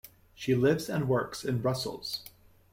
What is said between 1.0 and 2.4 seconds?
works in Brussels.